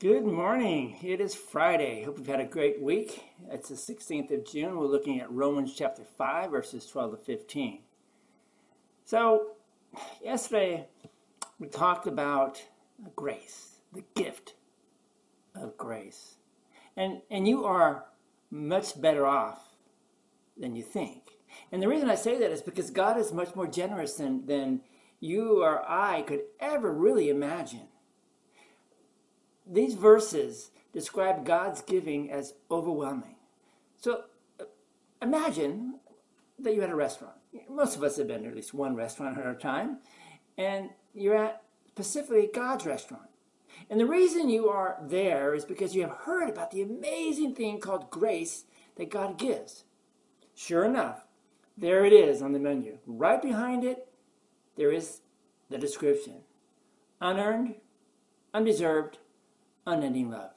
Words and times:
Good 0.00 0.26
morning. 0.26 0.96
It 1.02 1.20
is 1.20 1.34
Friday. 1.34 2.04
Hope 2.04 2.18
you've 2.18 2.28
had 2.28 2.38
a 2.38 2.44
great 2.44 2.80
week. 2.80 3.24
It's 3.50 3.68
the 3.68 3.74
16th 3.74 4.30
of 4.30 4.46
June. 4.46 4.76
We're 4.76 4.86
looking 4.86 5.20
at 5.20 5.28
Romans 5.28 5.74
chapter 5.74 6.04
5, 6.04 6.52
verses 6.52 6.86
12 6.86 7.10
to 7.10 7.16
15. 7.16 7.80
So, 9.04 9.56
yesterday 10.22 10.86
we 11.58 11.66
talked 11.66 12.06
about 12.06 12.62
grace, 13.16 13.78
the 13.92 14.04
gift 14.14 14.54
of 15.56 15.76
grace. 15.76 16.36
And, 16.96 17.22
and 17.28 17.48
you 17.48 17.64
are 17.64 18.04
much 18.52 19.00
better 19.00 19.26
off 19.26 19.60
than 20.56 20.76
you 20.76 20.84
think. 20.84 21.24
And 21.72 21.82
the 21.82 21.88
reason 21.88 22.08
I 22.08 22.14
say 22.14 22.38
that 22.38 22.52
is 22.52 22.62
because 22.62 22.90
God 22.90 23.18
is 23.18 23.32
much 23.32 23.56
more 23.56 23.66
generous 23.66 24.14
than, 24.14 24.46
than 24.46 24.82
you 25.18 25.64
or 25.64 25.82
I 25.90 26.22
could 26.22 26.42
ever 26.60 26.92
really 26.92 27.30
imagine 27.30 27.88
these 29.68 29.94
verses 29.94 30.70
describe 30.92 31.44
God's 31.44 31.82
giving 31.82 32.30
as 32.30 32.54
overwhelming. 32.70 33.36
So 33.98 34.24
uh, 34.60 34.64
imagine 35.20 36.00
that 36.58 36.74
you 36.74 36.80
had 36.80 36.90
a 36.90 36.96
restaurant. 36.96 37.34
Most 37.68 37.96
of 37.96 38.02
us 38.02 38.16
have 38.16 38.28
been 38.28 38.42
to 38.42 38.48
at 38.48 38.56
least 38.56 38.74
one 38.74 38.94
restaurant 38.94 39.38
at 39.38 39.46
a 39.46 39.54
time, 39.54 39.98
and 40.56 40.90
you're 41.14 41.36
at 41.36 41.62
specifically 41.88 42.48
God's 42.52 42.86
restaurant. 42.86 43.28
And 43.90 44.00
the 44.00 44.06
reason 44.06 44.48
you 44.48 44.68
are 44.68 44.98
there 45.02 45.54
is 45.54 45.64
because 45.64 45.94
you 45.94 46.02
have 46.02 46.18
heard 46.24 46.48
about 46.48 46.70
the 46.70 46.82
amazing 46.82 47.54
thing 47.54 47.80
called 47.80 48.10
grace 48.10 48.64
that 48.96 49.10
God 49.10 49.38
gives. 49.38 49.84
Sure 50.54 50.84
enough, 50.84 51.22
there 51.76 52.04
it 52.04 52.12
is 52.12 52.42
on 52.42 52.52
the 52.52 52.58
menu. 52.58 52.98
Right 53.06 53.40
behind 53.40 53.84
it, 53.84 54.08
there 54.76 54.90
is 54.92 55.20
the 55.70 55.78
description 55.78 56.40
unearned, 57.20 57.74
undeserved, 58.54 59.18
unending 59.88 60.30
love. 60.30 60.50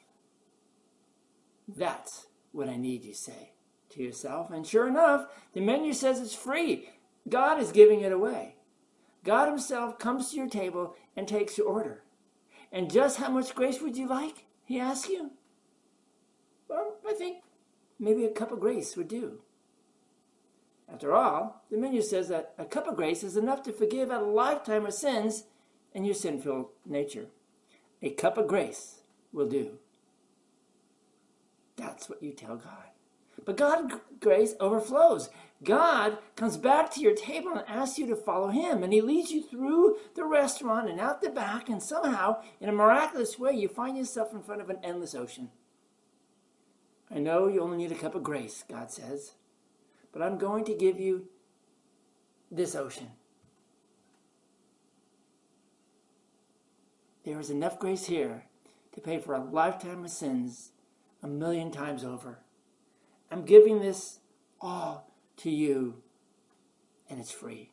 That's 1.67 2.27
what 2.51 2.69
I 2.69 2.75
need 2.75 3.03
you 3.03 3.13
say 3.13 3.53
to 3.91 4.03
yourself. 4.03 4.51
And 4.51 4.65
sure 4.65 4.87
enough, 4.87 5.27
the 5.53 5.61
menu 5.61 5.93
says 5.93 6.19
it's 6.19 6.35
free. 6.35 6.89
God 7.29 7.59
is 7.59 7.71
giving 7.71 8.01
it 8.01 8.11
away. 8.11 8.55
God 9.23 9.47
Himself 9.47 9.99
comes 9.99 10.31
to 10.31 10.37
your 10.37 10.49
table 10.49 10.95
and 11.15 11.27
takes 11.27 11.57
your 11.57 11.67
order. 11.67 12.03
And 12.71 12.91
just 12.91 13.17
how 13.17 13.29
much 13.29 13.55
grace 13.55 13.81
would 13.81 13.97
you 13.97 14.07
like? 14.07 14.45
He 14.65 14.79
asks 14.79 15.09
you. 15.09 15.31
Well, 16.67 16.97
I 17.07 17.13
think 17.13 17.43
maybe 17.99 18.25
a 18.25 18.31
cup 18.31 18.51
of 18.51 18.59
grace 18.59 18.95
would 18.95 19.07
do. 19.07 19.41
After 20.91 21.13
all, 21.13 21.63
the 21.69 21.77
menu 21.77 22.01
says 22.01 22.27
that 22.29 22.53
a 22.57 22.65
cup 22.65 22.87
of 22.87 22.95
grace 22.95 23.23
is 23.23 23.37
enough 23.37 23.63
to 23.63 23.71
forgive 23.73 24.09
a 24.09 24.19
lifetime 24.19 24.85
of 24.85 24.93
sins 24.93 25.43
in 25.93 26.03
your 26.03 26.15
sinful 26.15 26.71
nature. 26.85 27.27
A 28.01 28.09
cup 28.09 28.37
of 28.37 28.47
grace 28.47 29.00
will 29.31 29.47
do. 29.47 29.77
That's 31.75 32.09
what 32.09 32.21
you 32.21 32.31
tell 32.31 32.57
God. 32.57 32.91
But 33.45 33.57
God's 33.57 33.95
grace 34.19 34.53
overflows. 34.59 35.29
God 35.63 36.17
comes 36.35 36.57
back 36.57 36.91
to 36.91 36.99
your 36.99 37.15
table 37.15 37.51
and 37.51 37.67
asks 37.67 37.97
you 37.97 38.05
to 38.07 38.15
follow 38.15 38.49
Him. 38.49 38.83
And 38.83 38.93
He 38.93 39.01
leads 39.01 39.31
you 39.31 39.41
through 39.41 39.97
the 40.15 40.25
restaurant 40.25 40.89
and 40.89 40.99
out 40.99 41.21
the 41.21 41.29
back. 41.29 41.69
And 41.69 41.81
somehow, 41.81 42.41
in 42.59 42.69
a 42.69 42.73
miraculous 42.73 43.39
way, 43.39 43.53
you 43.53 43.67
find 43.67 43.97
yourself 43.97 44.33
in 44.33 44.43
front 44.43 44.61
of 44.61 44.69
an 44.69 44.77
endless 44.83 45.15
ocean. 45.15 45.49
I 47.13 47.19
know 47.19 47.47
you 47.47 47.61
only 47.61 47.77
need 47.77 47.91
a 47.91 47.95
cup 47.95 48.15
of 48.15 48.23
grace, 48.23 48.63
God 48.69 48.91
says. 48.91 49.33
But 50.11 50.21
I'm 50.21 50.37
going 50.37 50.65
to 50.65 50.75
give 50.75 50.99
you 50.99 51.27
this 52.51 52.75
ocean. 52.75 53.11
There 57.23 57.39
is 57.39 57.49
enough 57.49 57.79
grace 57.79 58.05
here 58.05 58.45
to 58.93 59.01
pay 59.01 59.19
for 59.19 59.33
a 59.33 59.43
lifetime 59.43 60.03
of 60.03 60.11
sins 60.11 60.71
a 61.23 61.27
million 61.27 61.71
times 61.71 62.03
over. 62.03 62.39
I'm 63.31 63.45
giving 63.45 63.79
this 63.79 64.19
all 64.59 65.11
to 65.37 65.49
you, 65.49 66.01
and 67.09 67.19
it's 67.19 67.31
free. 67.31 67.71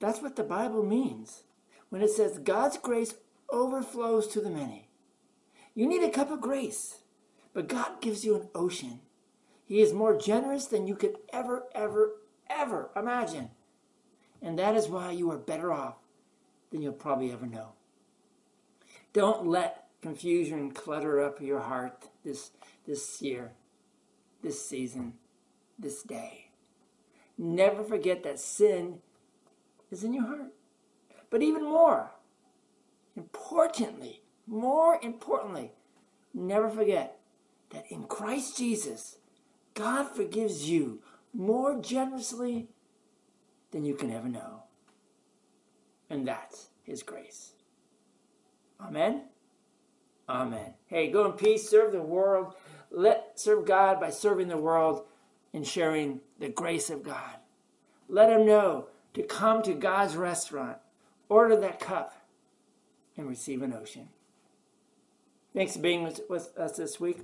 That's 0.00 0.20
what 0.20 0.36
the 0.36 0.42
Bible 0.42 0.82
means 0.82 1.42
when 1.90 2.02
it 2.02 2.10
says 2.10 2.38
God's 2.38 2.78
grace 2.78 3.14
overflows 3.50 4.26
to 4.28 4.40
the 4.40 4.50
many. 4.50 4.88
You 5.74 5.86
need 5.86 6.02
a 6.02 6.10
cup 6.10 6.30
of 6.30 6.40
grace, 6.40 6.98
but 7.54 7.68
God 7.68 8.00
gives 8.00 8.24
you 8.24 8.34
an 8.34 8.48
ocean. 8.54 9.00
He 9.64 9.80
is 9.80 9.92
more 9.92 10.18
generous 10.18 10.66
than 10.66 10.86
you 10.86 10.96
could 10.96 11.16
ever, 11.32 11.64
ever, 11.74 12.14
ever 12.50 12.90
imagine. 12.96 13.50
And 14.40 14.58
that 14.58 14.74
is 14.74 14.88
why 14.88 15.12
you 15.12 15.30
are 15.30 15.38
better 15.38 15.72
off 15.72 15.96
than 16.70 16.82
you'll 16.82 16.92
probably 16.92 17.30
ever 17.30 17.46
know. 17.46 17.74
Don't 19.12 19.46
let 19.46 19.88
confusion 20.00 20.70
clutter 20.70 21.20
up 21.20 21.40
your 21.40 21.60
heart 21.60 22.04
this, 22.24 22.50
this 22.86 23.20
year, 23.20 23.52
this 24.42 24.64
season, 24.64 25.14
this 25.78 26.02
day. 26.02 26.48
Never 27.36 27.82
forget 27.82 28.22
that 28.22 28.38
sin 28.38 28.98
is 29.90 30.04
in 30.04 30.14
your 30.14 30.24
heart. 30.24 30.52
But 31.30 31.42
even 31.42 31.64
more, 31.64 32.10
importantly, 33.16 34.22
more 34.46 34.98
importantly, 35.02 35.72
never 36.34 36.68
forget 36.68 37.18
that 37.70 37.84
in 37.90 38.04
Christ 38.04 38.56
Jesus, 38.56 39.16
God 39.74 40.14
forgives 40.14 40.68
you 40.68 41.00
more 41.32 41.80
generously 41.80 42.68
than 43.70 43.84
you 43.84 43.94
can 43.94 44.10
ever 44.10 44.28
know. 44.28 44.64
And 46.10 46.28
that's 46.28 46.68
His 46.82 47.02
grace. 47.02 47.52
Amen. 48.82 49.22
Amen. 50.28 50.74
Hey, 50.86 51.10
go 51.10 51.26
in 51.26 51.32
peace, 51.32 51.68
serve 51.68 51.92
the 51.92 52.02
world. 52.02 52.54
Let 52.90 53.38
serve 53.38 53.66
God 53.66 54.00
by 54.00 54.10
serving 54.10 54.48
the 54.48 54.56
world 54.56 55.04
and 55.52 55.66
sharing 55.66 56.20
the 56.38 56.48
grace 56.48 56.90
of 56.90 57.02
God. 57.02 57.36
Let 58.08 58.30
him 58.30 58.46
know 58.46 58.88
to 59.14 59.22
come 59.22 59.62
to 59.62 59.74
God's 59.74 60.16
restaurant, 60.16 60.78
order 61.28 61.56
that 61.56 61.80
cup, 61.80 62.14
and 63.16 63.28
receive 63.28 63.62
an 63.62 63.72
ocean. 63.72 64.08
Thanks 65.54 65.74
for 65.74 65.80
being 65.80 66.02
with, 66.02 66.20
with 66.28 66.56
us 66.56 66.76
this 66.76 66.98
week. 66.98 67.20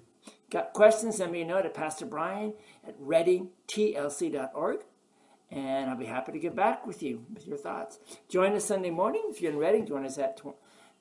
Got 0.50 0.75
questions? 0.75 1.16
Send 1.16 1.32
me 1.32 1.42
a 1.42 1.46
note 1.46 1.64
at 1.64 1.75
Pastor 1.75 2.04
Brian 2.04 2.52
at 2.86 3.00
readingtlc.org 3.00 4.80
and 5.50 5.88
I'll 5.88 5.96
be 5.96 6.04
happy 6.04 6.32
to 6.32 6.38
get 6.38 6.54
back 6.54 6.86
with 6.86 7.02
you 7.02 7.25
with 7.32 7.46
your 7.46 7.56
thoughts. 7.56 7.98
Join 8.28 8.52
us 8.52 8.66
Sunday 8.66 8.90
morning 8.90 9.22
if 9.28 9.40
you're 9.40 9.52
in 9.52 9.58
Reading. 9.58 9.86
Join 9.86 10.04
us 10.04 10.19
at 10.19 10.40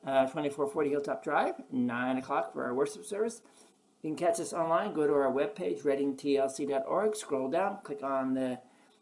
uh, 0.08 0.24
2440 0.24 0.90
Hilltop 0.90 1.24
Drive, 1.24 1.56
9 1.70 2.18
o'clock 2.18 2.54
for 2.54 2.64
our 2.64 2.74
worship 2.74 3.04
service. 3.04 3.42
You 4.02 4.12
can 4.12 4.18
catch 4.18 4.40
us 4.40 4.54
online. 4.54 4.94
Go 4.94 5.06
to 5.06 5.14
our 5.14 5.32
webpage, 5.32 5.82
readingtlc.org. 5.82 7.16
Scroll 7.16 7.50
down, 7.50 7.80
click 7.84 8.04
on 8.04 8.34
the, 8.34 8.58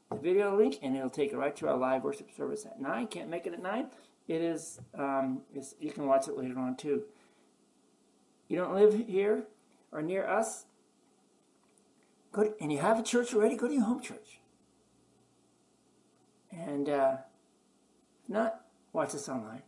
the 0.09 0.17
video 0.17 0.57
link, 0.57 0.79
and 0.81 0.95
it'll 0.95 1.11
take 1.11 1.31
you 1.31 1.37
right 1.37 1.55
to 1.57 1.67
our 1.67 1.77
live 1.77 2.03
worship 2.03 2.29
service 2.35 2.65
at 2.65 2.81
9. 2.81 3.07
Can't 3.07 3.29
make 3.29 3.45
it 3.45 3.53
at 3.53 3.61
9? 3.61 3.87
It 4.27 4.41
is, 4.41 4.79
um, 4.95 5.41
you 5.79 5.91
can 5.91 6.07
watch 6.07 6.27
it 6.27 6.35
later 6.35 6.57
on 6.57 6.75
too. 6.75 7.03
You 8.47 8.57
don't 8.57 8.73
live 8.73 9.07
here 9.07 9.43
or 9.91 10.01
near 10.01 10.27
us, 10.27 10.65
go 12.31 12.43
to, 12.43 12.53
and 12.59 12.71
you 12.71 12.79
have 12.79 12.99
a 12.99 13.03
church 13.03 13.33
already, 13.33 13.55
go 13.55 13.67
to 13.67 13.73
your 13.73 13.83
home 13.83 14.01
church. 14.01 14.39
And 16.51 16.89
uh, 16.89 17.17
not, 18.27 18.61
watch 18.91 19.13
us 19.13 19.29
online. 19.29 19.61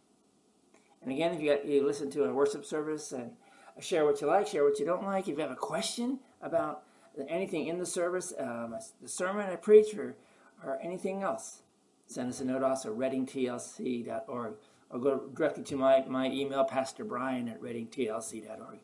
And 1.07 1.13
again, 1.13 1.33
if 1.33 1.41
you, 1.41 1.55
got, 1.55 1.65
you 1.65 1.87
listen 1.87 2.11
to 2.11 2.25
a 2.25 2.33
worship 2.33 2.65
service 2.65 3.13
and 3.13 3.31
share 3.79 4.03
what 4.03 4.19
you 4.19 4.27
like, 4.27 4.45
share 4.45 4.65
what 4.65 4.77
you 4.77 4.85
don't 4.85 5.05
like. 5.05 5.29
If 5.29 5.37
you 5.37 5.41
have 5.41 5.51
a 5.51 5.55
question 5.55 6.19
about 6.41 6.83
anything 7.29 7.67
in 7.67 7.79
the 7.79 7.85
service, 7.85 8.33
um, 8.37 8.75
the 9.01 9.07
sermon 9.07 9.49
I 9.49 9.55
preach, 9.55 9.95
or, 9.95 10.17
or 10.65 10.77
anything 10.83 11.23
else, 11.23 11.61
send 12.07 12.27
us 12.27 12.41
a 12.41 12.45
note 12.45 12.61
also, 12.61 12.91
at 12.91 12.97
readingtlc.org, 12.97 14.55
or 14.89 14.99
go 14.99 15.29
directly 15.33 15.63
to 15.63 15.77
my, 15.77 16.03
my 16.09 16.29
email, 16.29 16.65
Pastor 16.65 17.05
Brian 17.05 17.47
at 17.47 17.61
readingtlc.org. 17.61 18.79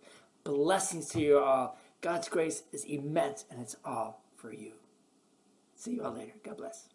Blessings 0.46 1.10
to 1.10 1.20
you 1.20 1.40
all. 1.40 1.78
God's 2.00 2.30
grace 2.30 2.64
is 2.72 2.86
immense, 2.86 3.44
and 3.52 3.60
it's 3.60 3.76
all 3.84 4.24
for 4.38 4.54
you. 4.54 4.72
See 5.76 5.96
you 5.96 6.06
all 6.06 6.14
later. 6.14 6.36
God 6.42 6.56
bless. 6.56 6.88